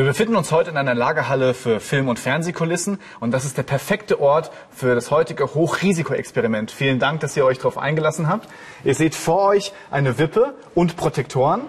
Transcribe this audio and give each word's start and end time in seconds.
Wir 0.00 0.06
befinden 0.06 0.34
uns 0.34 0.50
heute 0.50 0.70
in 0.70 0.78
einer 0.78 0.94
Lagerhalle 0.94 1.52
für 1.52 1.78
Film- 1.78 2.08
und 2.08 2.18
Fernsehkulissen 2.18 2.98
und 3.20 3.32
das 3.32 3.44
ist 3.44 3.58
der 3.58 3.64
perfekte 3.64 4.18
Ort 4.18 4.50
für 4.70 4.94
das 4.94 5.10
heutige 5.10 5.52
Hochrisikoexperiment. 5.52 6.70
Vielen 6.70 6.98
Dank, 6.98 7.20
dass 7.20 7.36
ihr 7.36 7.44
euch 7.44 7.58
darauf 7.58 7.76
eingelassen 7.76 8.26
habt. 8.26 8.48
Ihr 8.82 8.94
seht 8.94 9.14
vor 9.14 9.42
euch 9.42 9.74
eine 9.90 10.16
Wippe 10.16 10.54
und 10.74 10.96
Protektoren. 10.96 11.60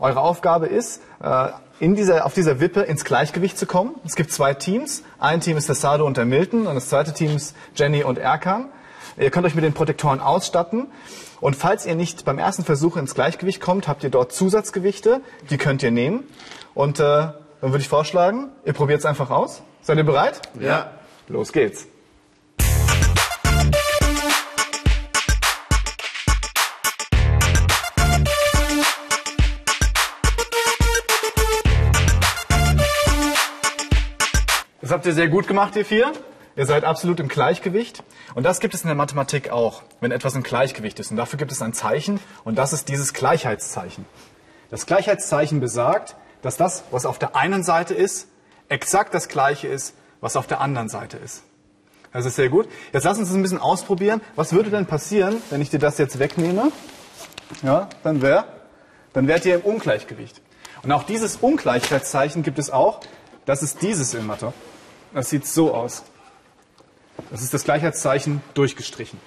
Eure 0.00 0.20
Aufgabe 0.20 0.64
ist, 0.64 1.02
äh, 1.22 1.48
in 1.78 1.94
dieser, 1.94 2.24
auf 2.24 2.32
dieser 2.32 2.58
Wippe 2.58 2.80
ins 2.80 3.04
Gleichgewicht 3.04 3.58
zu 3.58 3.66
kommen. 3.66 3.96
Es 4.06 4.16
gibt 4.16 4.32
zwei 4.32 4.54
Teams. 4.54 5.02
Ein 5.18 5.42
Team 5.42 5.58
ist 5.58 5.68
der 5.68 5.74
Sado 5.74 6.06
und 6.06 6.16
der 6.16 6.24
Milton 6.24 6.66
und 6.66 6.76
das 6.76 6.88
zweite 6.88 7.12
Team 7.12 7.36
ist 7.36 7.54
Jenny 7.74 8.02
und 8.02 8.16
Erkan. 8.16 8.70
Ihr 9.18 9.30
könnt 9.30 9.44
euch 9.44 9.54
mit 9.54 9.62
den 9.62 9.74
Protektoren 9.74 10.20
ausstatten. 10.20 10.86
Und 11.42 11.54
falls 11.54 11.84
ihr 11.84 11.96
nicht 11.96 12.24
beim 12.24 12.38
ersten 12.38 12.64
Versuch 12.64 12.96
ins 12.96 13.14
Gleichgewicht 13.14 13.60
kommt, 13.60 13.88
habt 13.88 14.04
ihr 14.04 14.10
dort 14.10 14.32
Zusatzgewichte. 14.32 15.20
Die 15.50 15.58
könnt 15.58 15.82
ihr 15.82 15.90
nehmen. 15.90 16.24
Und 16.72 16.98
äh, 16.98 17.28
dann 17.64 17.72
würde 17.72 17.80
ich 17.80 17.88
vorschlagen, 17.88 18.50
ihr 18.66 18.74
probiert 18.74 18.98
es 18.98 19.06
einfach 19.06 19.30
aus. 19.30 19.62
Seid 19.80 19.96
ihr 19.96 20.04
bereit? 20.04 20.38
Ja. 20.60 20.98
Los 21.28 21.50
geht's. 21.50 21.86
Das 34.82 34.90
habt 34.90 35.06
ihr 35.06 35.14
sehr 35.14 35.28
gut 35.28 35.48
gemacht, 35.48 35.74
ihr 35.76 35.86
vier. 35.86 36.12
Ihr 36.56 36.66
seid 36.66 36.84
absolut 36.84 37.18
im 37.18 37.28
Gleichgewicht. 37.28 38.02
Und 38.34 38.42
das 38.42 38.60
gibt 38.60 38.74
es 38.74 38.82
in 38.82 38.88
der 38.88 38.94
Mathematik 38.94 39.48
auch, 39.48 39.84
wenn 40.02 40.12
etwas 40.12 40.34
im 40.34 40.42
Gleichgewicht 40.42 41.00
ist. 41.00 41.10
Und 41.10 41.16
dafür 41.16 41.38
gibt 41.38 41.50
es 41.50 41.62
ein 41.62 41.72
Zeichen. 41.72 42.20
Und 42.44 42.58
das 42.58 42.74
ist 42.74 42.90
dieses 42.90 43.14
Gleichheitszeichen. 43.14 44.04
Das 44.68 44.84
Gleichheitszeichen 44.84 45.60
besagt, 45.60 46.14
dass 46.44 46.58
das, 46.58 46.84
was 46.90 47.06
auf 47.06 47.18
der 47.18 47.34
einen 47.34 47.64
Seite 47.64 47.94
ist, 47.94 48.28
exakt 48.68 49.14
das 49.14 49.28
gleiche 49.28 49.66
ist, 49.66 49.94
was 50.20 50.36
auf 50.36 50.46
der 50.46 50.60
anderen 50.60 50.90
Seite 50.90 51.16
ist. 51.16 51.42
Das 52.12 52.26
ist 52.26 52.36
sehr 52.36 52.50
gut. 52.50 52.68
Jetzt 52.92 53.04
lass 53.04 53.18
uns 53.18 53.28
das 53.28 53.36
ein 53.36 53.42
bisschen 53.42 53.58
ausprobieren. 53.58 54.20
Was 54.36 54.52
würde 54.52 54.70
denn 54.70 54.86
passieren, 54.86 55.42
wenn 55.50 55.62
ich 55.62 55.70
dir 55.70 55.78
das 55.78 55.96
jetzt 55.96 56.18
wegnehme? 56.18 56.70
Ja, 57.62 57.88
dann 58.02 58.20
wäre, 58.20 58.44
dann 59.14 59.26
wärt 59.26 59.46
ihr 59.46 59.56
im 59.56 59.62
Ungleichgewicht. 59.62 60.40
Und 60.82 60.92
auch 60.92 61.04
dieses 61.04 61.36
Ungleichheitszeichen 61.36 62.42
gibt 62.42 62.58
es 62.58 62.70
auch. 62.70 63.00
Das 63.46 63.62
ist 63.62 63.80
dieses 63.80 64.12
in 64.12 64.26
Mathe. 64.26 64.52
Das 65.14 65.30
sieht 65.30 65.46
so 65.46 65.74
aus. 65.74 66.04
Das 67.30 67.42
ist 67.42 67.54
das 67.54 67.64
Gleichheitszeichen 67.64 68.42
durchgestrichen. 68.52 69.18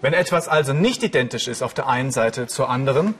Wenn 0.00 0.12
etwas 0.12 0.48
also 0.48 0.72
nicht 0.72 1.04
identisch 1.04 1.46
ist 1.46 1.62
auf 1.62 1.72
der 1.72 1.86
einen 1.86 2.10
Seite 2.10 2.48
zur 2.48 2.68
anderen, 2.68 3.14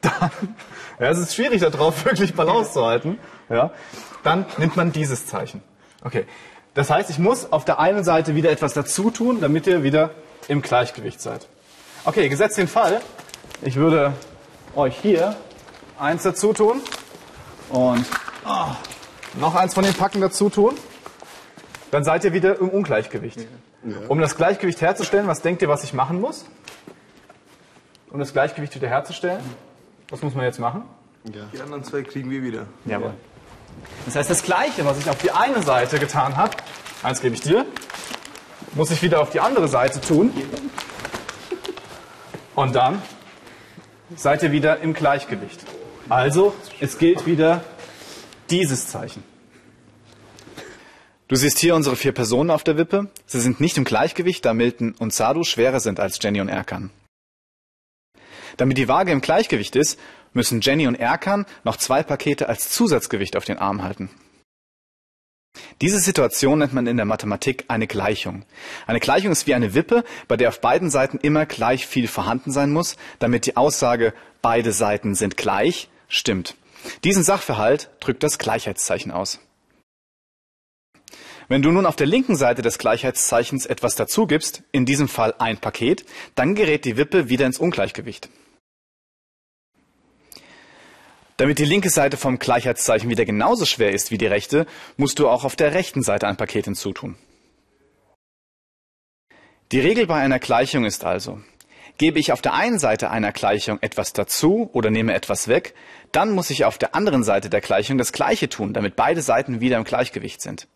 dann, 0.00 0.30
ja, 0.98 1.08
es 1.10 1.18
ist 1.18 1.34
schwierig 1.34 1.60
darauf 1.60 2.04
wirklich 2.04 2.34
Balance 2.34 2.72
zu 2.72 2.84
halten, 2.84 3.18
ja, 3.48 3.70
dann 4.22 4.46
nimmt 4.58 4.76
man 4.76 4.92
dieses 4.92 5.26
Zeichen. 5.26 5.62
Okay. 6.04 6.26
Das 6.74 6.88
heißt, 6.88 7.10
ich 7.10 7.18
muss 7.18 7.50
auf 7.52 7.64
der 7.64 7.80
einen 7.80 8.04
Seite 8.04 8.36
wieder 8.36 8.50
etwas 8.50 8.74
dazu 8.74 9.10
tun, 9.10 9.40
damit 9.40 9.66
ihr 9.66 9.82
wieder 9.82 10.10
im 10.46 10.62
Gleichgewicht 10.62 11.20
seid. 11.20 11.48
Okay, 12.04 12.28
gesetzt 12.28 12.58
den 12.58 12.68
Fall, 12.68 13.00
ich 13.60 13.76
würde 13.76 14.12
euch 14.76 14.96
hier 14.96 15.36
eins 15.98 16.22
dazu 16.22 16.52
tun 16.52 16.80
und 17.70 18.06
oh, 18.46 18.66
noch 19.38 19.54
eins 19.54 19.74
von 19.74 19.84
den 19.84 19.94
Packen 19.94 20.20
dazu 20.20 20.48
tun, 20.48 20.74
dann 21.90 22.04
seid 22.04 22.24
ihr 22.24 22.32
wieder 22.32 22.58
im 22.58 22.68
Ungleichgewicht. 22.68 23.40
Um 24.08 24.20
das 24.20 24.36
Gleichgewicht 24.36 24.80
herzustellen, 24.80 25.26
was 25.26 25.42
denkt 25.42 25.62
ihr, 25.62 25.68
was 25.68 25.84
ich 25.84 25.92
machen 25.92 26.20
muss? 26.20 26.44
Um 28.10 28.20
das 28.20 28.32
Gleichgewicht 28.32 28.74
wieder 28.74 28.88
herzustellen? 28.88 29.42
Was 30.10 30.22
muss 30.22 30.34
man 30.34 30.44
jetzt 30.44 30.58
machen? 30.58 30.82
Die 31.24 31.60
anderen 31.60 31.84
zwei 31.84 32.02
kriegen 32.02 32.30
wir 32.30 32.42
wieder. 32.42 32.66
Jawohl. 32.84 33.14
Das 34.06 34.16
heißt, 34.16 34.30
das 34.30 34.42
Gleiche, 34.42 34.84
was 34.84 34.98
ich 34.98 35.08
auf 35.08 35.18
die 35.18 35.30
eine 35.30 35.62
Seite 35.62 35.98
getan 35.98 36.36
habe, 36.36 36.56
eins 37.02 37.20
gebe 37.20 37.34
ich 37.34 37.40
dir, 37.40 37.64
muss 38.74 38.90
ich 38.90 39.02
wieder 39.02 39.20
auf 39.20 39.30
die 39.30 39.40
andere 39.40 39.68
Seite 39.68 40.00
tun. 40.00 40.32
Und 42.56 42.74
dann 42.74 43.00
seid 44.16 44.42
ihr 44.42 44.52
wieder 44.52 44.80
im 44.80 44.94
Gleichgewicht. 44.94 45.64
Also, 46.08 46.54
es 46.80 46.98
gilt 46.98 47.26
wieder 47.26 47.62
dieses 48.50 48.88
Zeichen. 48.88 49.22
Du 51.28 51.36
siehst 51.36 51.60
hier 51.60 51.76
unsere 51.76 51.94
vier 51.94 52.10
Personen 52.10 52.50
auf 52.50 52.64
der 52.64 52.76
Wippe. 52.76 53.08
Sie 53.26 53.40
sind 53.40 53.60
nicht 53.60 53.78
im 53.78 53.84
Gleichgewicht, 53.84 54.44
da 54.44 54.52
Milton 54.52 54.96
und 54.98 55.14
Sadu 55.14 55.44
schwerer 55.44 55.78
sind 55.78 56.00
als 56.00 56.18
Jenny 56.20 56.40
und 56.40 56.48
Erkan. 56.48 56.90
Damit 58.56 58.78
die 58.78 58.88
Waage 58.88 59.12
im 59.12 59.20
Gleichgewicht 59.20 59.76
ist, 59.76 59.98
müssen 60.32 60.60
Jenny 60.60 60.86
und 60.86 60.94
Erkan 60.94 61.46
noch 61.64 61.76
zwei 61.76 62.02
Pakete 62.02 62.48
als 62.48 62.70
Zusatzgewicht 62.70 63.36
auf 63.36 63.44
den 63.44 63.58
Arm 63.58 63.82
halten. 63.82 64.10
Diese 65.80 65.98
Situation 65.98 66.60
nennt 66.60 66.72
man 66.72 66.86
in 66.86 66.96
der 66.96 67.06
Mathematik 67.06 67.64
eine 67.68 67.86
Gleichung. 67.86 68.44
Eine 68.86 69.00
Gleichung 69.00 69.32
ist 69.32 69.46
wie 69.46 69.54
eine 69.54 69.74
Wippe, 69.74 70.04
bei 70.28 70.36
der 70.36 70.50
auf 70.50 70.60
beiden 70.60 70.90
Seiten 70.90 71.18
immer 71.18 71.46
gleich 71.46 71.86
viel 71.86 72.06
vorhanden 72.06 72.52
sein 72.52 72.70
muss, 72.70 72.96
damit 73.18 73.46
die 73.46 73.56
Aussage 73.56 74.14
beide 74.42 74.72
Seiten 74.72 75.14
sind 75.14 75.36
gleich 75.36 75.88
stimmt. 76.08 76.56
Diesen 77.04 77.22
Sachverhalt 77.22 77.90
drückt 78.00 78.22
das 78.22 78.38
Gleichheitszeichen 78.38 79.10
aus. 79.10 79.40
Wenn 81.50 81.62
du 81.62 81.72
nun 81.72 81.84
auf 81.84 81.96
der 81.96 82.06
linken 82.06 82.36
Seite 82.36 82.62
des 82.62 82.78
Gleichheitszeichens 82.78 83.66
etwas 83.66 83.96
dazugibst, 83.96 84.62
in 84.70 84.86
diesem 84.86 85.08
Fall 85.08 85.34
ein 85.40 85.58
Paket, 85.58 86.04
dann 86.36 86.54
gerät 86.54 86.84
die 86.84 86.96
Wippe 86.96 87.28
wieder 87.28 87.44
ins 87.44 87.58
Ungleichgewicht. 87.58 88.28
Damit 91.38 91.58
die 91.58 91.64
linke 91.64 91.90
Seite 91.90 92.16
vom 92.16 92.38
Gleichheitszeichen 92.38 93.10
wieder 93.10 93.24
genauso 93.24 93.66
schwer 93.66 93.90
ist 93.90 94.12
wie 94.12 94.18
die 94.18 94.28
rechte, 94.28 94.64
musst 94.96 95.18
du 95.18 95.28
auch 95.28 95.42
auf 95.42 95.56
der 95.56 95.74
rechten 95.74 96.02
Seite 96.02 96.28
ein 96.28 96.36
Paket 96.36 96.66
hinzutun. 96.66 97.16
Die 99.72 99.80
Regel 99.80 100.06
bei 100.06 100.20
einer 100.20 100.38
Gleichung 100.38 100.84
ist 100.84 101.04
also, 101.04 101.40
gebe 101.98 102.20
ich 102.20 102.30
auf 102.30 102.42
der 102.42 102.54
einen 102.54 102.78
Seite 102.78 103.10
einer 103.10 103.32
Gleichung 103.32 103.78
etwas 103.80 104.12
dazu 104.12 104.70
oder 104.72 104.90
nehme 104.90 105.14
etwas 105.14 105.48
weg, 105.48 105.74
dann 106.12 106.30
muss 106.30 106.50
ich 106.50 106.64
auf 106.64 106.78
der 106.78 106.94
anderen 106.94 107.24
Seite 107.24 107.50
der 107.50 107.60
Gleichung 107.60 107.98
das 107.98 108.12
Gleiche 108.12 108.48
tun, 108.48 108.72
damit 108.72 108.94
beide 108.94 109.20
Seiten 109.20 109.60
wieder 109.60 109.78
im 109.78 109.84
Gleichgewicht 109.84 110.40
sind. 110.40 110.68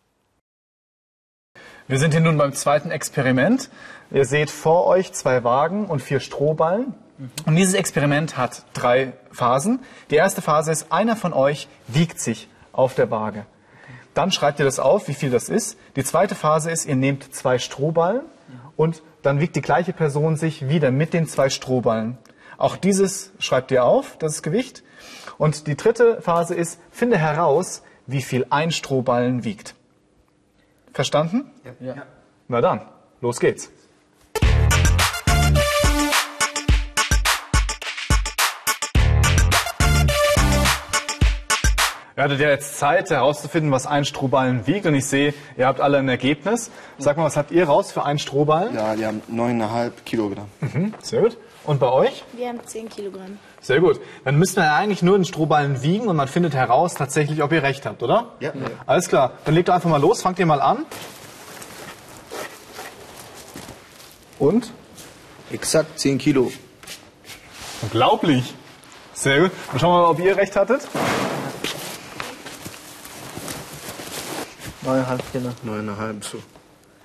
Wir 1.87 1.99
sind 1.99 2.13
hier 2.15 2.21
nun 2.21 2.39
beim 2.39 2.51
zweiten 2.53 2.89
Experiment. 2.89 3.69
Ihr 4.09 4.25
seht 4.25 4.49
vor 4.49 4.87
euch 4.87 5.13
zwei 5.13 5.43
Wagen 5.43 5.85
und 5.85 6.01
vier 6.01 6.19
Strohballen. 6.19 6.95
Und 7.45 7.55
dieses 7.55 7.75
Experiment 7.75 8.37
hat 8.37 8.65
drei 8.73 9.13
Phasen. 9.31 9.79
Die 10.09 10.15
erste 10.15 10.41
Phase 10.41 10.71
ist, 10.71 10.91
einer 10.91 11.15
von 11.15 11.31
euch 11.31 11.67
wiegt 11.87 12.19
sich 12.19 12.49
auf 12.73 12.95
der 12.95 13.11
Waage. 13.11 13.45
Dann 14.15 14.31
schreibt 14.31 14.57
ihr 14.57 14.65
das 14.65 14.79
auf, 14.79 15.07
wie 15.07 15.13
viel 15.13 15.29
das 15.29 15.47
ist. 15.47 15.77
Die 15.95 16.03
zweite 16.03 16.33
Phase 16.33 16.71
ist, 16.71 16.87
ihr 16.87 16.95
nehmt 16.95 17.35
zwei 17.35 17.59
Strohballen 17.59 18.21
und 18.75 19.03
dann 19.21 19.39
wiegt 19.39 19.55
die 19.55 19.61
gleiche 19.61 19.93
Person 19.93 20.37
sich 20.37 20.67
wieder 20.67 20.89
mit 20.89 21.13
den 21.13 21.27
zwei 21.27 21.49
Strohballen. 21.49 22.17
Auch 22.57 22.77
dieses 22.77 23.31
schreibt 23.37 23.69
ihr 23.69 23.85
auf, 23.85 24.17
das 24.17 24.35
ist 24.35 24.41
Gewicht. 24.41 24.83
Und 25.37 25.67
die 25.67 25.77
dritte 25.77 26.19
Phase 26.19 26.55
ist, 26.55 26.79
finde 26.89 27.19
heraus, 27.19 27.83
wie 28.07 28.23
viel 28.23 28.47
ein 28.49 28.71
Strohballen 28.71 29.43
wiegt. 29.43 29.75
Verstanden? 30.95 31.51
Ja. 31.81 31.93
Na 32.47 32.61
dann, 32.61 32.79
los 33.19 33.41
geht's. 33.41 33.69
Ihr 42.15 42.23
hattet 42.23 42.39
ja 42.39 42.47
jetzt 42.47 42.79
Zeit 42.79 43.09
herauszufinden, 43.09 43.73
was 43.73 43.85
ein 43.85 44.05
Strohballen 44.05 44.67
wiegt 44.67 44.85
und 44.85 44.95
ich 44.95 45.05
sehe, 45.05 45.33
ihr 45.57 45.67
habt 45.67 45.81
alle 45.81 45.97
ein 45.97 46.07
Ergebnis. 46.07 46.71
Sag 46.97 47.17
mal, 47.17 47.25
was 47.25 47.35
habt 47.35 47.51
ihr 47.51 47.65
raus 47.65 47.91
für 47.91 48.05
einen 48.05 48.17
Strohballen? 48.17 48.73
Ja, 48.73 48.95
die 48.95 49.05
haben 49.05 49.21
9,5 49.29 49.91
Kilogramm. 50.05 50.47
Mhm, 50.61 50.93
sehr 51.01 51.23
gut. 51.23 51.37
Und 51.65 51.79
bei 51.79 51.91
euch? 51.91 52.23
Wir 52.33 52.49
haben 52.49 52.59
10 52.63 52.89
Kilogramm. 52.89 53.39
Sehr 53.59 53.79
gut. 53.79 53.99
Dann 54.23 54.37
müssten 54.37 54.57
wir 54.57 54.65
ja 54.65 54.75
eigentlich 54.75 55.01
nur 55.01 55.17
den 55.17 55.25
Strohballen 55.25 55.81
wiegen 55.81 56.07
und 56.07 56.15
man 56.15 56.27
findet 56.27 56.53
heraus 56.53 56.93
tatsächlich, 56.93 57.41
ob 57.41 57.51
ihr 57.51 57.63
recht 57.63 57.85
habt, 57.85 58.03
oder? 58.03 58.33
Ja. 58.39 58.53
Alles 58.85 59.09
klar. 59.09 59.33
Dann 59.45 59.55
legt 59.55 59.69
doch 59.69 59.73
einfach 59.73 59.89
mal 59.89 59.99
los, 59.99 60.21
fangt 60.21 60.37
ihr 60.37 60.45
mal 60.45 60.61
an. 60.61 60.85
Und? 64.37 64.71
Exakt 65.51 65.99
10 65.99 66.19
Kilo. 66.19 66.51
Unglaublich. 67.81 68.53
Sehr 69.13 69.41
gut. 69.41 69.51
Dann 69.71 69.79
schauen 69.79 69.93
wir 69.93 70.01
mal, 70.03 70.09
ob 70.09 70.19
ihr 70.19 70.37
recht 70.37 70.55
hattet. 70.55 70.87
9,5 74.85 75.19
Kilo. 75.31 75.49
9,5 75.65 76.23
so. 76.23 76.37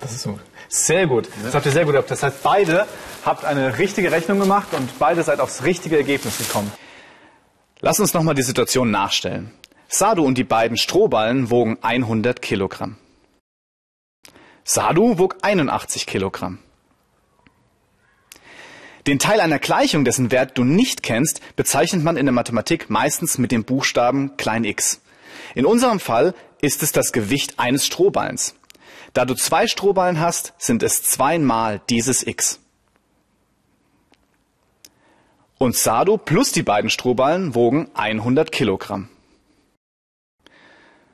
Das 0.01 0.11
ist 0.11 0.23
so. 0.23 0.39
Sehr 0.67 1.07
gut. 1.07 1.29
Das 1.43 1.53
habt 1.53 1.65
ihr 1.65 1.71
sehr 1.71 1.85
gut 1.85 1.93
gehabt. 1.93 2.09
Das 2.09 2.23
heißt, 2.23 2.41
beide 2.43 2.87
habt 3.23 3.45
eine 3.45 3.77
richtige 3.77 4.11
Rechnung 4.11 4.39
gemacht 4.39 4.69
und 4.73 4.97
beide 4.99 5.23
seid 5.23 5.39
aufs 5.39 5.63
richtige 5.63 5.97
Ergebnis 5.97 6.37
gekommen. 6.37 6.71
Lass 7.79 7.99
uns 7.99 8.13
nochmal 8.13 8.35
die 8.35 8.43
Situation 8.43 8.91
nachstellen. 8.91 9.51
Sadu 9.87 10.23
und 10.23 10.37
die 10.37 10.43
beiden 10.43 10.77
Strohballen 10.77 11.49
wogen 11.49 11.77
100 11.81 12.41
Kilogramm. 12.41 12.97
Sadu 14.63 15.17
wog 15.19 15.37
81 15.41 16.05
Kilogramm. 16.05 16.59
Den 19.07 19.19
Teil 19.19 19.39
einer 19.39 19.57
Gleichung, 19.59 20.05
dessen 20.05 20.31
Wert 20.31 20.57
du 20.57 20.63
nicht 20.63 21.01
kennst, 21.01 21.41
bezeichnet 21.55 22.03
man 22.03 22.17
in 22.17 22.27
der 22.27 22.33
Mathematik 22.33 22.89
meistens 22.89 23.39
mit 23.39 23.51
dem 23.51 23.65
Buchstaben 23.65 24.37
klein 24.37 24.63
x. 24.63 25.01
In 25.55 25.65
unserem 25.65 25.99
Fall 25.99 26.35
ist 26.61 26.83
es 26.83 26.91
das 26.91 27.11
Gewicht 27.11 27.57
eines 27.57 27.85
Strohballens. 27.85 28.55
Da 29.13 29.25
du 29.25 29.33
zwei 29.33 29.67
Strohballen 29.67 30.19
hast, 30.19 30.53
sind 30.57 30.83
es 30.83 31.03
zweimal 31.03 31.81
dieses 31.89 32.25
x. 32.25 32.59
Und 35.57 35.75
Sado 35.75 36.17
plus 36.17 36.51
die 36.51 36.63
beiden 36.63 36.89
Strohballen 36.89 37.53
wogen 37.53 37.91
100 37.93 38.51
Kilogramm. 38.51 39.09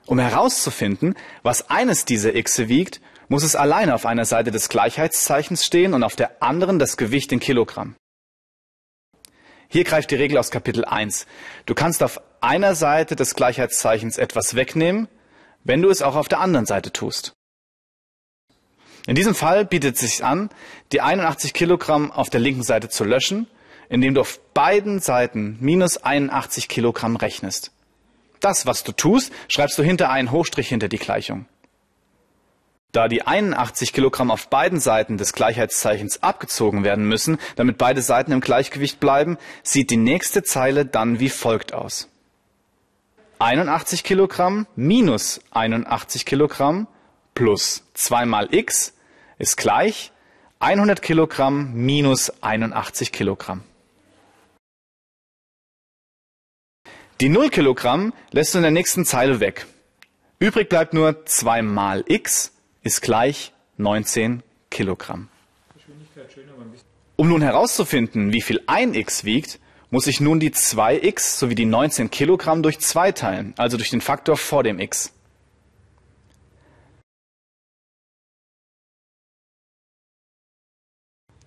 Um 0.05 0.19
herauszufinden, 0.19 1.15
was 1.43 1.69
eines 1.69 2.05
dieser 2.05 2.31
Xe 2.31 2.69
wiegt, 2.69 3.01
muss 3.27 3.43
es 3.43 3.57
alleine 3.57 3.93
auf 3.93 4.05
einer 4.05 4.23
Seite 4.23 4.51
des 4.51 4.69
Gleichheitszeichens 4.69 5.65
stehen 5.65 5.93
und 5.93 6.03
auf 6.03 6.15
der 6.15 6.41
anderen 6.41 6.79
das 6.79 6.95
Gewicht 6.95 7.31
in 7.33 7.41
Kilogramm. 7.41 7.95
Hier 9.67 9.83
greift 9.83 10.11
die 10.11 10.15
Regel 10.15 10.37
aus 10.37 10.49
Kapitel 10.49 10.85
1. 10.85 11.25
Du 11.65 11.75
kannst 11.75 12.01
auf 12.01 12.21
einer 12.39 12.73
Seite 12.73 13.17
des 13.17 13.35
Gleichheitszeichens 13.35 14.17
etwas 14.17 14.55
wegnehmen, 14.55 15.09
wenn 15.65 15.81
du 15.81 15.89
es 15.89 16.01
auch 16.01 16.15
auf 16.15 16.29
der 16.29 16.39
anderen 16.39 16.65
Seite 16.65 16.93
tust. 16.93 17.36
In 19.07 19.15
diesem 19.15 19.33
Fall 19.33 19.65
bietet 19.65 19.95
es 19.95 20.01
sich 20.01 20.23
an, 20.23 20.49
die 20.91 20.99
81 21.01 21.53
Kilogramm 21.53 22.11
auf 22.11 22.29
der 22.29 22.41
linken 22.41 22.63
Seite 22.63 22.89
zu 22.89 23.05
löschen, 23.05 23.47
indem 23.87 24.13
du 24.13 24.21
auf 24.21 24.39
beiden 24.53 24.99
Seiten 24.99 25.57
minus 25.61 26.03
81 26.03 26.67
Kilogramm 26.67 27.15
rechnest. 27.15 27.71
Das, 28.41 28.65
was 28.65 28.83
du 28.83 28.91
tust, 28.91 29.31
schreibst 29.47 29.79
du 29.79 29.83
hinter 29.83 30.09
einen 30.09 30.31
Hochstrich 30.31 30.67
hinter 30.67 30.89
die 30.89 30.97
Gleichung. 30.97 31.45
Da 32.91 33.07
die 33.07 33.25
81 33.25 33.93
Kilogramm 33.93 34.29
auf 34.29 34.49
beiden 34.49 34.79
Seiten 34.79 35.17
des 35.17 35.31
Gleichheitszeichens 35.31 36.21
abgezogen 36.21 36.83
werden 36.83 37.07
müssen, 37.07 37.37
damit 37.55 37.77
beide 37.77 38.01
Seiten 38.01 38.33
im 38.33 38.41
Gleichgewicht 38.41 38.99
bleiben, 38.99 39.37
sieht 39.63 39.89
die 39.89 39.97
nächste 39.97 40.43
Zeile 40.43 40.85
dann 40.85 41.19
wie 41.19 41.29
folgt 41.29 41.73
aus. 41.73 42.09
81 43.39 44.03
Kilogramm 44.03 44.67
minus 44.75 45.39
81 45.51 46.25
Kilogramm 46.25 46.87
plus 47.35 47.83
2 47.93 48.25
mal 48.25 48.47
x 48.51 48.93
ist 49.37 49.57
gleich 49.57 50.11
100 50.59 51.01
Kilogramm 51.01 51.73
minus 51.73 52.31
81 52.41 53.11
Kilogramm. 53.11 53.63
Die 57.21 57.29
0 57.29 57.49
Kilogramm 57.49 58.13
lässt 58.31 58.53
du 58.53 58.59
in 58.59 58.63
der 58.63 58.71
nächsten 58.71 59.05
Zeile 59.05 59.39
weg. 59.39 59.65
Übrig 60.39 60.69
bleibt 60.69 60.93
nur 60.93 61.25
2 61.25 61.63
mal 61.63 62.03
x 62.07 62.53
ist 62.83 63.01
gleich 63.01 63.53
19 63.77 64.43
Kilogramm. 64.69 65.29
Um 67.15 67.29
nun 67.29 67.41
herauszufinden, 67.41 68.33
wie 68.33 68.41
viel 68.41 68.61
ein 68.67 68.93
x 68.93 69.23
wiegt, 69.23 69.59
muss 69.89 70.05
ich 70.05 70.21
nun 70.21 70.39
die 70.39 70.51
2x 70.51 71.39
sowie 71.39 71.55
die 71.55 71.65
19 71.65 72.11
Kilogramm 72.11 72.61
durch 72.61 72.79
2 72.79 73.11
teilen, 73.13 73.53
also 73.57 73.77
durch 73.77 73.89
den 73.89 74.01
Faktor 74.01 74.37
vor 74.37 74.63
dem 74.63 74.79
x. 74.79 75.11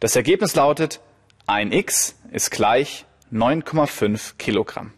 Das 0.01 0.17
Ergebnis 0.17 0.55
lautet, 0.55 1.01
ein 1.47 1.73
x 1.73 2.15
ist 2.33 2.51
gleich 2.51 3.05
9,5 3.31 4.39
Kilogramm. 4.39 4.95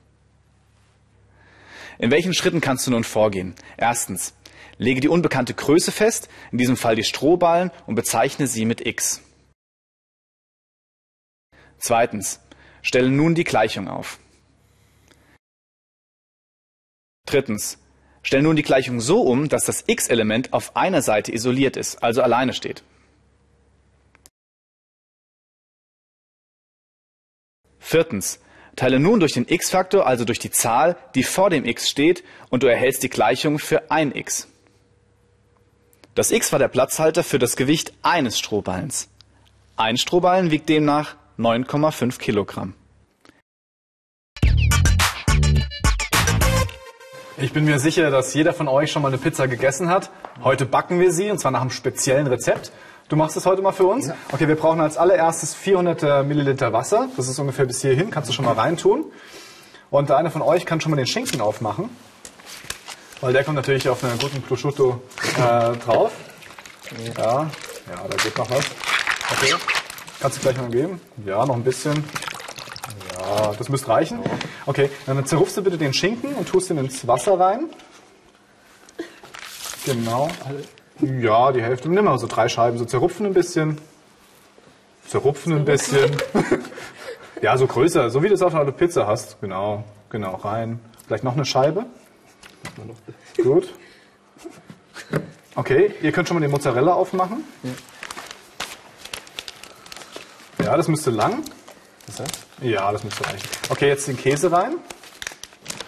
In 1.98 2.12
welchen 2.12 2.32
Schritten 2.32 2.60
kannst 2.60 2.86
du 2.86 2.92
nun 2.92 3.02
vorgehen? 3.02 3.56
Erstens, 3.76 4.32
lege 4.78 5.00
die 5.00 5.08
unbekannte 5.08 5.54
Größe 5.54 5.90
fest, 5.90 6.28
in 6.52 6.58
diesem 6.58 6.76
Fall 6.76 6.94
die 6.94 7.02
Strohballen, 7.02 7.72
und 7.86 7.96
bezeichne 7.96 8.46
sie 8.46 8.64
mit 8.64 8.86
x. 8.86 9.20
Zweitens, 11.78 12.38
stelle 12.80 13.10
nun 13.10 13.34
die 13.34 13.44
Gleichung 13.44 13.88
auf. 13.88 14.20
Drittens, 17.26 17.78
stelle 18.22 18.44
nun 18.44 18.54
die 18.54 18.62
Gleichung 18.62 19.00
so 19.00 19.22
um, 19.22 19.48
dass 19.48 19.64
das 19.64 19.82
x-Element 19.88 20.52
auf 20.52 20.76
einer 20.76 21.02
Seite 21.02 21.32
isoliert 21.34 21.76
ist, 21.76 22.04
also 22.04 22.22
alleine 22.22 22.52
steht. 22.52 22.84
Viertens, 27.92 28.40
Teile 28.74 28.98
nun 28.98 29.20
durch 29.20 29.34
den 29.34 29.46
x-Faktor, 29.46 30.06
also 30.06 30.24
durch 30.24 30.38
die 30.38 30.50
Zahl, 30.50 30.96
die 31.14 31.22
vor 31.22 31.50
dem 31.50 31.66
x 31.66 31.90
steht, 31.90 32.24
und 32.48 32.62
du 32.62 32.66
erhältst 32.66 33.02
die 33.02 33.10
Gleichung 33.10 33.58
für 33.58 33.90
ein 33.90 34.16
x. 34.16 34.48
Das 36.14 36.30
x 36.30 36.52
war 36.52 36.58
der 36.58 36.68
Platzhalter 36.68 37.22
für 37.22 37.38
das 37.38 37.54
Gewicht 37.54 37.92
eines 38.00 38.38
Strohballens. 38.38 39.10
Ein 39.76 39.98
Strohballen 39.98 40.50
wiegt 40.50 40.70
demnach 40.70 41.16
9,5 41.38 42.18
Kilogramm. 42.18 42.72
Ich 47.36 47.52
bin 47.52 47.66
mir 47.66 47.78
sicher, 47.78 48.10
dass 48.10 48.32
jeder 48.32 48.54
von 48.54 48.68
euch 48.68 48.90
schon 48.90 49.02
mal 49.02 49.08
eine 49.08 49.18
Pizza 49.18 49.48
gegessen 49.48 49.90
hat. 49.90 50.10
Heute 50.42 50.64
backen 50.64 50.98
wir 50.98 51.12
sie, 51.12 51.30
und 51.30 51.36
zwar 51.36 51.50
nach 51.50 51.60
einem 51.60 51.68
speziellen 51.68 52.26
Rezept. 52.26 52.72
Du 53.12 53.16
machst 53.16 53.36
es 53.36 53.44
heute 53.44 53.60
mal 53.60 53.72
für 53.72 53.84
uns? 53.84 54.06
Ja. 54.06 54.16
Okay, 54.32 54.48
wir 54.48 54.56
brauchen 54.56 54.80
als 54.80 54.96
allererstes 54.96 55.54
400 55.54 56.02
äh, 56.02 56.22
Milliliter 56.22 56.72
Wasser. 56.72 57.10
Das 57.14 57.28
ist 57.28 57.38
ungefähr 57.38 57.66
bis 57.66 57.82
hierhin. 57.82 58.10
Kannst 58.10 58.30
du 58.30 58.32
schon 58.32 58.46
mal 58.46 58.54
reintun. 58.54 59.04
Und 59.90 60.10
einer 60.10 60.30
von 60.30 60.40
euch 60.40 60.64
kann 60.64 60.80
schon 60.80 60.92
mal 60.92 60.96
den 60.96 61.06
Schinken 61.06 61.42
aufmachen. 61.42 61.94
Weil 63.20 63.34
der 63.34 63.44
kommt 63.44 63.56
natürlich 63.56 63.86
auf 63.90 64.02
einen 64.02 64.18
guten 64.18 64.40
Prosciutto 64.40 65.02
äh, 65.36 65.76
drauf. 65.76 66.12
Ja, 67.18 67.42
ja, 67.42 67.48
da 68.08 68.16
geht 68.16 68.38
noch 68.38 68.48
was. 68.48 68.64
Okay. 69.30 69.56
Kannst 70.18 70.38
du 70.38 70.40
gleich 70.40 70.56
mal 70.56 70.70
geben? 70.70 70.98
Ja, 71.26 71.44
noch 71.44 71.56
ein 71.56 71.64
bisschen. 71.64 72.02
Ja, 73.18 73.52
das 73.58 73.68
müsste 73.68 73.88
reichen. 73.88 74.20
Okay, 74.64 74.88
dann 75.04 75.26
zerrufst 75.26 75.58
du 75.58 75.62
bitte 75.62 75.76
den 75.76 75.92
Schinken 75.92 76.32
und 76.32 76.48
tust 76.48 76.70
ihn 76.70 76.78
ins 76.78 77.06
Wasser 77.06 77.38
rein. 77.38 77.68
Genau. 79.84 80.30
Ja, 81.00 81.52
die 81.52 81.62
Hälfte. 81.62 81.88
Nimm 81.88 82.04
mal 82.04 82.18
so 82.18 82.26
drei 82.26 82.48
Scheiben, 82.48 82.78
so 82.78 82.84
zerrupfen 82.84 83.26
ein 83.26 83.34
bisschen. 83.34 83.78
Zerrupfen 85.06 85.52
ein 85.54 85.64
bisschen. 85.64 86.10
ja, 87.42 87.56
so 87.56 87.66
größer, 87.66 88.10
so 88.10 88.22
wie 88.22 88.28
du 88.28 88.34
es 88.34 88.42
auf 88.42 88.54
einer 88.54 88.70
Pizza 88.72 89.06
hast. 89.06 89.40
Genau, 89.40 89.84
genau, 90.10 90.36
rein. 90.36 90.80
Vielleicht 91.06 91.24
noch 91.24 91.34
eine 91.34 91.44
Scheibe. 91.44 91.86
Gut. 93.42 93.74
Okay, 95.54 95.94
ihr 96.00 96.12
könnt 96.12 96.28
schon 96.28 96.36
mal 96.36 96.40
den 96.40 96.50
Mozzarella 96.50 96.94
aufmachen. 96.94 97.44
Ja, 100.62 100.76
das 100.76 100.88
müsste 100.88 101.10
lang. 101.10 101.42
Das 102.06 102.20
heißt? 102.20 102.38
Ja, 102.62 102.90
das 102.92 103.04
müsste 103.04 103.26
reichen. 103.26 103.48
Okay, 103.68 103.88
jetzt 103.88 104.06
den 104.08 104.16
Käse 104.16 104.50
rein. 104.50 104.76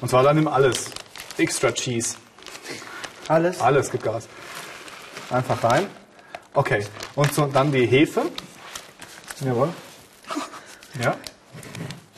Und 0.01 0.09
zwar 0.09 0.23
dann 0.23 0.37
nimm 0.37 0.49
alles. 0.49 0.91
Extra 1.39 1.73
Cheese. 1.73 2.17
Alles? 3.29 3.61
Alles 3.61 3.91
gibt 3.91 4.05
Gas. 4.05 4.29
Einfach 5.31 5.65
rein. 5.65 5.87
Okay. 6.55 6.87
Und 7.15 7.33
so, 7.33 7.47
dann 7.47 7.73
die 7.73 7.87
Hefe. 7.87 8.23
Jawohl. 9.41 9.71
Ja. 11.03 11.17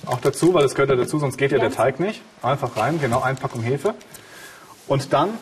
Auch 0.04 0.20
dazu, 0.20 0.54
weil 0.54 0.62
das 0.62 0.74
gehört 0.74 0.90
ja 0.90 0.96
dazu, 0.96 1.18
sonst 1.18 1.36
geht 1.36 1.52
ja 1.52 1.58
der 1.58 1.72
Teig 1.72 1.98
nicht. 1.98 2.22
Einfach 2.42 2.76
rein, 2.76 3.00
genau, 3.00 3.22
Einpackung 3.22 3.62
Hefe. 3.62 3.94
Und 4.86 5.12
dann 5.12 5.38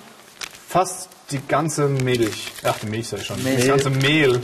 fast 0.69 1.09
die 1.31 1.41
ganze 1.47 1.89
Milch. 1.89 2.53
Ach, 2.65 2.79
die 2.81 2.87
Milch 2.87 3.09
sag 3.09 3.21
ich 3.21 3.27
schon. 3.27 3.43
Mehl. 3.43 3.57
Das 3.57 3.67
ganze 3.67 3.91
Mehl. 3.91 4.43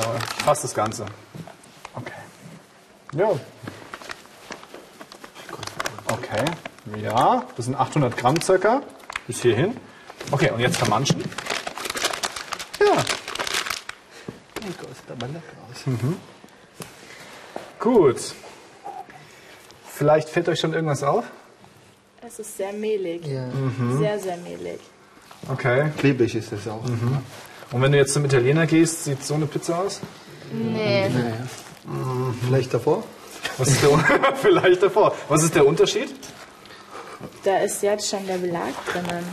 Ja, 0.00 0.14
fast 0.44 0.64
das 0.64 0.74
Ganze. 0.74 1.06
Okay. 1.94 2.12
Ja. 3.14 3.30
Okay. 6.06 6.44
Ja, 7.02 7.46
das 7.56 7.66
sind 7.66 7.74
800 7.74 8.16
Gramm 8.16 8.40
circa. 8.40 8.82
Bis 9.26 9.42
hierhin. 9.42 9.76
Okay, 10.30 10.50
und 10.50 10.60
jetzt 10.60 10.76
vermanschen. 10.76 11.22
Ja. 12.78 13.04
Sieht 14.62 14.78
aber 15.20 15.32
lecker 15.32 15.56
aus. 15.70 15.86
Mhm. 15.86 16.16
Gut. 17.78 18.34
Vielleicht 19.86 20.28
fällt 20.28 20.48
euch 20.48 20.60
schon 20.60 20.72
irgendwas 20.72 21.02
auf? 21.02 21.24
Es 22.26 22.38
ist 22.38 22.56
sehr 22.56 22.72
mehlig. 22.72 23.26
Ja. 23.26 23.46
Mhm. 23.46 23.98
Sehr, 23.98 24.18
sehr 24.18 24.36
mehlig. 24.38 24.80
Okay. 25.48 25.90
Klebrig 25.98 26.34
ist 26.34 26.52
es 26.52 26.68
auch. 26.68 26.84
Mhm. 26.84 27.18
Und 27.72 27.82
wenn 27.82 27.92
du 27.92 27.98
jetzt 27.98 28.12
zum 28.12 28.24
Italiener 28.24 28.66
gehst, 28.66 29.04
sieht 29.04 29.24
so 29.24 29.34
eine 29.34 29.46
Pizza 29.46 29.78
aus? 29.78 30.00
Nee. 30.52 31.08
nee. 31.08 31.10
Mhm. 31.84 32.34
Vielleicht 32.46 32.74
davor? 32.74 33.04
Was 33.58 33.68
ist 33.68 33.82
der, 33.82 33.90
vielleicht 34.34 34.82
davor. 34.82 35.14
Was 35.28 35.42
ist 35.42 35.54
der 35.54 35.66
Unterschied? 35.66 36.08
Da 37.44 37.58
ist 37.58 37.82
jetzt 37.82 38.08
schon 38.08 38.26
der 38.26 38.38
Belag 38.38 38.72
drinnen. 38.92 39.24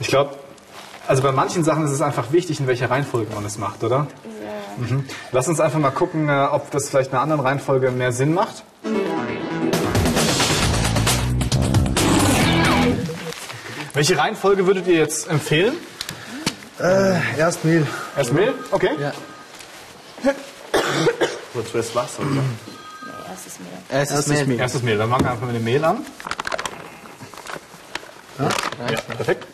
Ich 0.00 0.08
glaube, 0.08 0.36
also 1.06 1.22
bei 1.22 1.32
manchen 1.32 1.64
Sachen 1.64 1.84
ist 1.84 1.92
es 1.92 2.02
einfach 2.02 2.32
wichtig, 2.32 2.60
in 2.60 2.66
welcher 2.66 2.90
Reihenfolge 2.90 3.34
man 3.34 3.44
es 3.44 3.58
macht, 3.58 3.82
oder? 3.82 4.06
Ja. 4.80 4.86
Mhm. 4.96 5.04
Lass 5.32 5.48
uns 5.48 5.60
einfach 5.60 5.78
mal 5.78 5.90
gucken, 5.90 6.28
äh, 6.28 6.46
ob 6.50 6.70
das 6.70 6.88
vielleicht 6.88 7.10
in 7.10 7.14
einer 7.14 7.22
anderen 7.22 7.40
Reihenfolge 7.42 7.90
mehr 7.90 8.12
Sinn 8.12 8.34
macht. 8.34 8.64
Welche 13.94 14.16
Reihenfolge 14.16 14.66
würdet 14.66 14.86
ihr 14.86 14.94
jetzt 14.98 15.28
empfehlen? 15.28 15.74
Äh, 16.80 17.36
erst 17.36 17.64
Mehl. 17.64 17.86
Erst 18.16 18.32
Mehl? 18.32 18.54
Okay. 18.70 18.90
Ja. 19.00 19.12
Oder 21.54 21.66
zuerst 21.66 21.94
Wasser, 21.94 22.20
oder? 22.20 22.30
Nee, 22.30 22.42
erstes 23.28 23.58
Mehl. 23.58 23.68
Es 23.88 24.10
ist 24.10 24.46
Mehl. 24.46 24.60
Erstes 24.60 24.82
Mehl. 24.82 24.98
Dann 24.98 25.10
fangen 25.10 25.24
wir 25.24 25.30
einfach 25.32 25.46
mit 25.46 25.56
dem 25.56 25.64
Mehl 25.64 25.84
an. 25.84 26.04
Ja, 28.38 29.00
perfekt. 29.16 29.46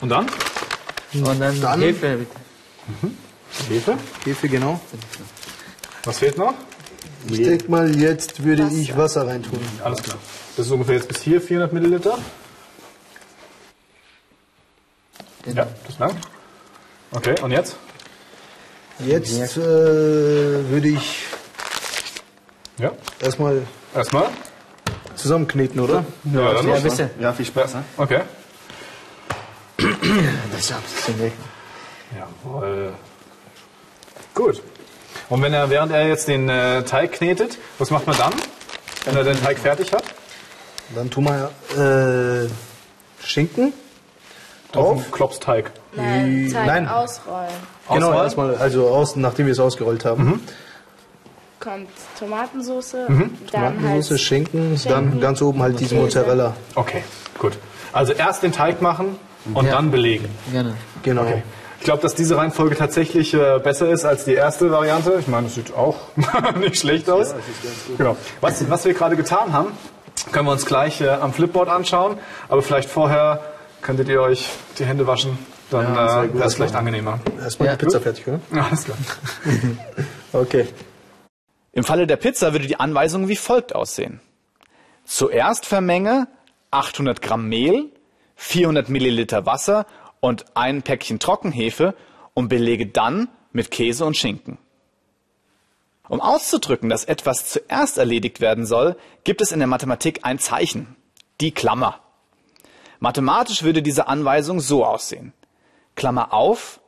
Und 0.00 0.08
dann 0.08 0.26
Und 1.12 1.40
dann, 1.40 1.60
Dann- 1.60 1.80
Hefe 1.80 2.16
bitte. 2.18 3.14
Hefe. 3.68 3.96
Hefe, 4.24 4.48
genau. 4.48 4.80
Was 6.04 6.18
fehlt 6.18 6.36
noch? 6.38 6.54
Ich 7.28 7.38
denke 7.42 7.70
mal, 7.70 7.94
jetzt 7.98 8.44
würde 8.44 8.68
ich 8.72 8.96
Wasser 8.96 9.26
reintun. 9.26 9.58
Alles 9.82 10.02
klar. 10.02 10.18
Das 10.56 10.66
ist 10.66 10.72
ungefähr 10.72 10.96
jetzt 10.96 11.08
bis 11.08 11.22
hier 11.22 11.40
400 11.40 11.72
Milliliter. 11.72 12.18
Ja, 15.46 15.66
das 15.86 15.98
langt. 15.98 16.16
Okay, 17.10 17.34
und 17.42 17.50
jetzt? 17.50 17.76
Jetzt 18.98 19.56
äh, 19.56 19.60
würde 19.60 20.88
ich 20.88 21.24
Ja. 22.78 22.92
erstmal 23.20 23.62
Erstmal. 23.94 24.28
zusammenkneten, 25.16 25.80
oder? 25.80 26.04
Ja, 26.24 26.52
dann 26.54 26.66
Ja, 26.68 26.74
los. 26.74 26.82
bitte. 26.82 27.10
Ja, 27.20 27.32
viel 27.32 27.46
Spaß, 27.46 27.74
ne? 27.74 27.84
Okay. 27.96 28.20
Das 29.78 30.60
ist 30.60 30.72
ein 30.72 30.82
bisschen 30.82 31.20
weg. 31.20 31.32
Jawohl. 32.16 32.92
Gut. 34.34 34.62
Und 35.28 35.42
wenn 35.42 35.52
er, 35.54 35.70
während 35.70 35.92
er 35.92 36.06
jetzt 36.08 36.28
den 36.28 36.48
äh, 36.48 36.82
Teig 36.82 37.12
knetet, 37.12 37.58
was 37.78 37.90
macht 37.90 38.06
man 38.06 38.16
dann, 38.18 38.32
wenn 39.04 39.16
er 39.16 39.24
den 39.24 39.40
Teig 39.42 39.58
fertig 39.58 39.92
hat? 39.92 40.04
Dann 40.94 41.10
tun 41.10 41.24
wir 41.24 41.50
äh, 42.44 43.24
Schinken 43.24 43.72
Auf 44.68 44.72
drauf. 44.72 45.02
den 45.02 45.12
Klopsteig. 45.12 45.70
Nein, 45.96 46.50
Teig 46.52 46.66
Nein. 46.66 46.88
ausrollen. 46.88 47.48
Genau, 47.88 48.06
Ausrollen? 48.08 48.24
erstmal, 48.24 48.54
also 48.56 48.88
aus, 48.88 49.16
nachdem 49.16 49.46
wir 49.46 49.52
es 49.52 49.60
ausgerollt 49.60 50.04
haben. 50.04 50.42
Kommt 51.60 51.88
Tomatensauce, 52.18 52.90
dann 53.08 53.38
Tomatensauce, 53.50 54.10
halt 54.10 54.20
Schinken, 54.20 54.68
dann 54.70 54.78
Schinken, 55.04 55.20
ganz 55.20 55.40
oben 55.40 55.62
halt 55.62 55.80
diese. 55.80 55.94
Mozzarella. 55.94 56.54
Okay, 56.74 57.02
gut. 57.38 57.56
Also 57.92 58.12
erst 58.12 58.42
den 58.42 58.52
Teig 58.52 58.82
machen 58.82 59.16
und 59.54 59.64
Ja. 59.64 59.72
dann 59.76 59.90
belegen. 59.90 60.28
Gerne. 60.52 60.76
Genau. 61.02 61.22
Okay. 61.22 61.42
Ich 61.84 61.86
glaube, 61.86 62.00
dass 62.00 62.14
diese 62.14 62.38
Reihenfolge 62.38 62.76
tatsächlich 62.76 63.34
äh, 63.34 63.58
besser 63.62 63.90
ist 63.90 64.06
als 64.06 64.24
die 64.24 64.32
erste 64.32 64.70
Variante. 64.70 65.18
Ich 65.20 65.28
meine, 65.28 65.48
es 65.48 65.54
sieht 65.56 65.74
auch 65.74 65.96
nicht 66.58 66.78
schlecht 66.78 67.10
aus. 67.10 67.34
Genau. 67.98 68.16
Was, 68.40 68.70
was 68.70 68.86
wir 68.86 68.94
gerade 68.94 69.16
getan 69.16 69.52
haben, 69.52 69.70
können 70.32 70.46
wir 70.46 70.52
uns 70.52 70.64
gleich 70.64 71.02
äh, 71.02 71.10
am 71.10 71.34
Flipboard 71.34 71.68
anschauen. 71.68 72.16
Aber 72.48 72.62
vielleicht 72.62 72.88
vorher 72.88 73.42
könntet 73.82 74.08
ihr 74.08 74.22
euch 74.22 74.48
die 74.78 74.86
Hände 74.86 75.06
waschen. 75.06 75.36
Dann 75.68 75.94
Ja, 75.94 76.24
äh, 76.24 76.32
wäre 76.34 76.46
es 76.46 76.54
vielleicht 76.54 76.74
angenehmer. 76.74 77.20
Erstmal 77.38 77.68
Ja. 77.68 77.76
die 77.76 77.84
Pizza 77.84 78.00
fertig, 78.00 78.26
oder? 78.28 78.40
Ja, 78.54 78.64
alles 78.64 78.84
klar. 78.84 78.96
Okay. 80.32 80.66
Im 81.72 81.84
Falle 81.84 82.06
der 82.06 82.16
Pizza 82.16 82.52
würde 82.52 82.66
die 82.66 82.80
Anweisung 82.80 83.28
wie 83.28 83.36
folgt 83.36 83.74
aussehen. 83.74 84.22
Zuerst 85.04 85.66
vermenge 85.66 86.28
800 86.70 87.20
Gramm 87.20 87.46
Mehl, 87.50 87.90
400 88.36 88.88
Milliliter 88.88 89.44
Wasser 89.44 89.84
und 90.24 90.56
ein 90.56 90.80
Päckchen 90.80 91.18
Trockenhefe 91.18 91.94
und 92.32 92.48
belege 92.48 92.86
dann 92.86 93.28
mit 93.52 93.70
Käse 93.70 94.06
und 94.06 94.16
Schinken. 94.16 94.56
Um 96.08 96.22
auszudrücken, 96.22 96.88
dass 96.88 97.04
etwas 97.04 97.50
zuerst 97.50 97.98
erledigt 97.98 98.40
werden 98.40 98.64
soll, 98.64 98.96
gibt 99.24 99.42
es 99.42 99.52
in 99.52 99.58
der 99.58 99.68
Mathematik 99.68 100.20
ein 100.22 100.38
Zeichen, 100.38 100.96
die 101.42 101.50
Klammer. 101.50 102.00
Mathematisch 103.00 103.64
würde 103.64 103.82
diese 103.82 104.08
Anweisung 104.08 104.60
so 104.60 104.86
aussehen. 104.86 105.34
Klammer 105.94 106.32
auf, 106.32 106.80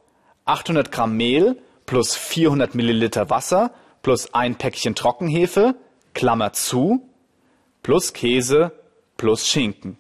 800 0.47 0.91
Gramm 0.91 1.19
Mehl 1.19 1.59
plus 1.85 2.17
400 2.17 2.75
Milliliter 2.75 3.29
Wasser 3.29 3.71
plus 4.01 4.33
ein 4.33 4.57
Päckchen 4.57 4.95
Trockenhefe, 4.95 5.75
Klammer 6.15 6.55
zu, 6.55 7.07
plus 7.83 8.15
Käse 8.15 8.73
plus 9.19 9.47
Schinken. 9.47 9.99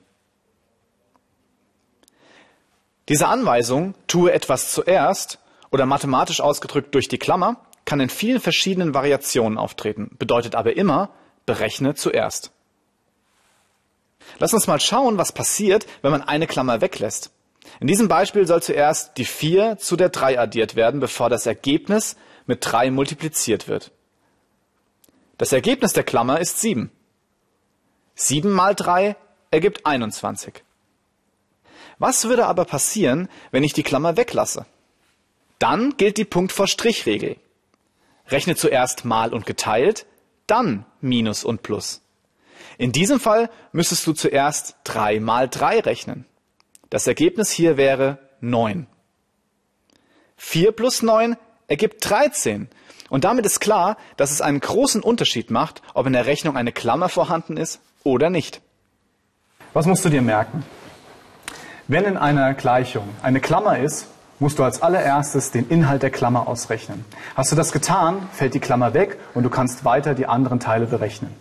Diese 3.08 3.28
Anweisung, 3.28 3.94
tue 4.08 4.32
etwas 4.32 4.72
zuerst 4.72 5.38
oder 5.70 5.86
mathematisch 5.86 6.40
ausgedrückt 6.40 6.94
durch 6.94 7.08
die 7.08 7.18
Klammer, 7.18 7.60
kann 7.84 8.00
in 8.00 8.08
vielen 8.08 8.40
verschiedenen 8.40 8.94
Variationen 8.94 9.58
auftreten, 9.58 10.10
bedeutet 10.18 10.56
aber 10.56 10.76
immer, 10.76 11.10
berechne 11.46 11.94
zuerst. 11.94 12.50
Lass 14.38 14.52
uns 14.52 14.66
mal 14.66 14.80
schauen, 14.80 15.18
was 15.18 15.32
passiert, 15.32 15.86
wenn 16.02 16.10
man 16.10 16.22
eine 16.22 16.48
Klammer 16.48 16.80
weglässt. 16.80 17.30
In 17.78 17.86
diesem 17.86 18.08
Beispiel 18.08 18.46
soll 18.46 18.62
zuerst 18.62 19.16
die 19.18 19.24
4 19.24 19.78
zu 19.78 19.96
der 19.96 20.08
3 20.08 20.40
addiert 20.40 20.74
werden, 20.74 20.98
bevor 20.98 21.30
das 21.30 21.46
Ergebnis 21.46 22.16
mit 22.46 22.58
3 22.60 22.90
multipliziert 22.90 23.68
wird. 23.68 23.92
Das 25.38 25.52
Ergebnis 25.52 25.92
der 25.92 26.04
Klammer 26.04 26.40
ist 26.40 26.60
7. 26.60 26.90
7 28.14 28.50
mal 28.50 28.74
3 28.74 29.16
ergibt 29.50 29.84
21. 29.86 30.64
Was 31.98 32.24
würde 32.24 32.46
aber 32.46 32.64
passieren, 32.64 33.28
wenn 33.50 33.64
ich 33.64 33.72
die 33.72 33.82
Klammer 33.82 34.16
weglasse? 34.16 34.66
Dann 35.58 35.96
gilt 35.96 36.18
die 36.18 36.24
Punkt 36.24 36.52
vor 36.52 36.66
Strich-Regel. 36.66 37.36
Rechne 38.28 38.56
zuerst 38.56 39.04
mal 39.04 39.32
und 39.32 39.46
geteilt, 39.46 40.06
dann 40.46 40.84
Minus 41.00 41.44
und 41.44 41.62
Plus. 41.62 42.02
In 42.78 42.92
diesem 42.92 43.20
Fall 43.20 43.50
müsstest 43.72 44.06
du 44.06 44.12
zuerst 44.12 44.76
3 44.84 45.20
mal 45.20 45.48
3 45.48 45.80
rechnen. 45.80 46.26
Das 46.90 47.06
Ergebnis 47.06 47.50
hier 47.50 47.76
wäre 47.76 48.18
9. 48.40 48.86
4 50.36 50.72
plus 50.72 51.02
9 51.02 51.36
ergibt 51.68 52.08
13. 52.08 52.68
Und 53.08 53.24
damit 53.24 53.46
ist 53.46 53.60
klar, 53.60 53.96
dass 54.16 54.30
es 54.30 54.40
einen 54.40 54.60
großen 54.60 55.02
Unterschied 55.02 55.50
macht, 55.50 55.80
ob 55.94 56.06
in 56.06 56.12
der 56.12 56.26
Rechnung 56.26 56.56
eine 56.56 56.72
Klammer 56.72 57.08
vorhanden 57.08 57.56
ist 57.56 57.80
oder 58.04 58.30
nicht. 58.30 58.60
Was 59.72 59.86
musst 59.86 60.04
du 60.04 60.08
dir 60.08 60.22
merken? 60.22 60.64
Wenn 61.88 62.04
in 62.04 62.16
einer 62.16 62.54
Gleichung 62.54 63.08
eine 63.22 63.40
Klammer 63.40 63.78
ist, 63.78 64.08
musst 64.40 64.58
du 64.58 64.64
als 64.64 64.82
allererstes 64.82 65.52
den 65.52 65.68
Inhalt 65.68 66.02
der 66.02 66.10
Klammer 66.10 66.48
ausrechnen. 66.48 67.04
Hast 67.36 67.52
du 67.52 67.56
das 67.56 67.70
getan, 67.70 68.28
fällt 68.32 68.54
die 68.54 68.60
Klammer 68.60 68.92
weg 68.92 69.18
und 69.34 69.44
du 69.44 69.50
kannst 69.50 69.84
weiter 69.84 70.14
die 70.14 70.26
anderen 70.26 70.58
Teile 70.58 70.86
berechnen. 70.86 71.32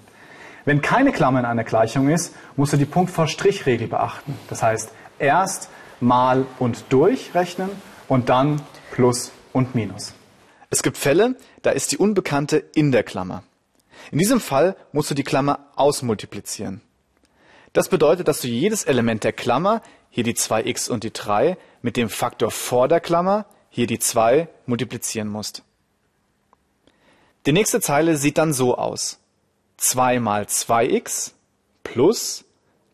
Wenn 0.64 0.84
keine 0.84 1.12
Klammer 1.12 1.40
in 1.40 1.46
einer 1.46 1.64
Gleichung 1.64 2.10
ist, 2.10 2.36
musst 2.56 2.74
du 2.74 2.78
die 2.78 2.86
Punkt 2.86 3.10
vor 3.10 3.28
Strich-Regel 3.28 3.88
beachten. 3.88 4.38
Das 4.48 4.62
heißt, 4.62 4.92
erst 5.18 5.70
mal 6.00 6.46
und 6.60 6.86
durch 6.90 7.34
rechnen 7.34 7.72
und 8.08 8.30
dann 8.30 8.62
plus 8.92 9.32
und 9.52 9.74
minus. 9.74 10.14
Es 10.70 10.84
gibt 10.84 10.98
Fälle, 11.00 11.38
da 11.64 11.72
ist 11.72 11.92
die 11.92 11.98
Unbekannte 11.98 12.58
in 12.58 12.92
der 12.92 13.02
Klammer. 13.02 13.42
In 14.12 14.20
diesem 14.20 14.40
Fall 14.40 14.76
musst 14.92 15.10
du 15.10 15.16
die 15.16 15.24
Klammer 15.24 15.72
ausmultiplizieren. 15.76 16.82
Das 17.74 17.90
bedeutet, 17.90 18.28
dass 18.28 18.40
du 18.40 18.48
jedes 18.48 18.86
Element 18.86 19.26
der 19.26 19.34
Klammer, 19.34 19.82
hier 20.16 20.24
die 20.24 20.34
2x 20.34 20.90
und 20.90 21.04
die 21.04 21.12
3, 21.12 21.58
mit 21.82 21.98
dem 21.98 22.08
Faktor 22.08 22.50
vor 22.50 22.88
der 22.88 23.02
Klammer, 23.02 23.48
hier 23.70 23.86
die 23.86 24.00
2, 24.00 24.48
multiplizieren 24.66 25.28
musst. 25.28 25.64
Die 27.46 27.52
nächste 27.52 27.82
Zeile 27.82 28.16
sieht 28.16 28.38
dann 28.38 28.54
so 28.54 28.78
aus. 28.78 29.20
2 29.76 30.22
mal 30.22 30.44
2x 30.44 31.34
plus 31.84 32.46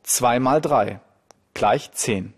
2 0.02 0.40
mal 0.40 0.62
3 0.62 1.00
gleich 1.54 1.92
10. 1.92 2.34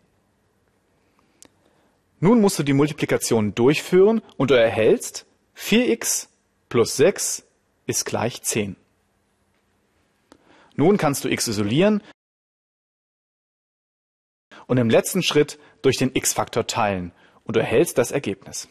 Nun 2.20 2.42
musst 2.42 2.60
du 2.60 2.64
die 2.64 2.74
Multiplikation 2.74 3.56
durchführen 3.56 4.22
und 4.36 4.52
du 4.52 4.60
erhältst 4.60 5.26
4x 5.58 6.28
plus 6.68 6.98
6 6.98 7.46
ist 7.86 8.04
gleich 8.04 8.42
10. 8.42 8.76
Nun 10.76 10.98
kannst 10.98 11.24
du 11.24 11.30
x 11.30 11.48
isolieren 11.48 12.04
und 14.74 14.80
im 14.80 14.90
letzten 14.90 15.22
Schritt 15.22 15.60
durch 15.84 15.98
den 15.98 16.10
x-Faktor 16.16 16.66
teilen 16.66 17.12
und 17.44 17.56
du 17.56 17.60
erhältst 17.60 18.00
das 18.00 18.10
Ergebnis. 18.10 18.68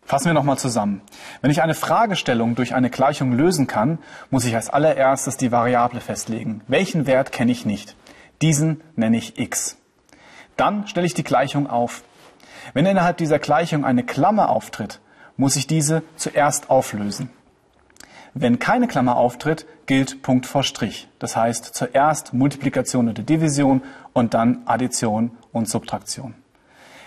Fassen 0.00 0.24
wir 0.24 0.32
nochmal 0.32 0.56
zusammen. 0.56 1.02
Wenn 1.42 1.50
ich 1.50 1.60
eine 1.60 1.74
Fragestellung 1.74 2.54
durch 2.54 2.74
eine 2.74 2.88
Gleichung 2.88 3.32
lösen 3.32 3.66
kann, 3.66 3.98
muss 4.30 4.46
ich 4.46 4.54
als 4.54 4.70
allererstes 4.70 5.36
die 5.36 5.52
Variable 5.52 6.00
festlegen. 6.00 6.62
Welchen 6.66 7.06
Wert 7.06 7.30
kenne 7.30 7.52
ich 7.52 7.66
nicht? 7.66 7.94
Diesen 8.40 8.80
nenne 8.94 9.18
ich 9.18 9.38
x. 9.38 9.76
Dann 10.56 10.86
stelle 10.86 11.06
ich 11.06 11.12
die 11.12 11.22
Gleichung 11.22 11.66
auf. 11.66 12.02
Wenn 12.72 12.86
innerhalb 12.86 13.18
dieser 13.18 13.38
Gleichung 13.38 13.84
eine 13.84 14.02
Klammer 14.02 14.48
auftritt, 14.48 15.00
muss 15.36 15.56
ich 15.56 15.66
diese 15.66 16.02
zuerst 16.16 16.70
auflösen. 16.70 17.28
Wenn 18.32 18.58
keine 18.58 18.88
Klammer 18.88 19.18
auftritt, 19.18 19.66
gilt 19.86 20.22
Punkt 20.22 20.46
vor 20.46 20.62
Strich. 20.62 21.08
Das 21.18 21.36
heißt 21.36 21.64
zuerst 21.74 22.34
Multiplikation 22.34 23.08
oder 23.08 23.22
Division 23.22 23.82
und 24.12 24.34
dann 24.34 24.62
Addition 24.66 25.30
und 25.52 25.68
Subtraktion. 25.68 26.34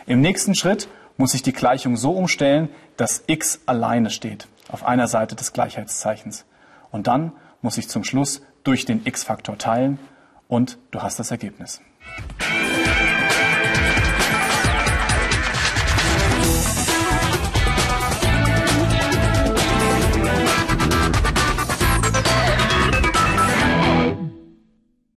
Im 0.05 0.21
nächsten 0.21 0.55
Schritt 0.55 0.87
muss 1.17 1.33
ich 1.33 1.41
die 1.41 1.53
Gleichung 1.53 1.97
so 1.97 2.11
umstellen, 2.11 2.69
dass 2.97 3.23
x 3.27 3.61
alleine 3.65 4.09
steht 4.09 4.47
auf 4.69 4.85
einer 4.85 5.07
Seite 5.07 5.35
des 5.35 5.53
Gleichheitszeichens. 5.53 6.45
Und 6.91 7.07
dann 7.07 7.33
muss 7.61 7.77
ich 7.77 7.89
zum 7.89 8.03
Schluss 8.03 8.41
durch 8.63 8.85
den 8.85 9.05
x-Faktor 9.05 9.57
teilen 9.57 9.99
und 10.47 10.77
du 10.91 11.01
hast 11.01 11.19
das 11.19 11.31
Ergebnis. 11.31 11.81